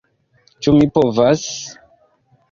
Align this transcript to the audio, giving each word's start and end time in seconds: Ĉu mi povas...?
Ĉu 0.65 0.71
mi 0.77 0.87
povas...? 0.95 1.43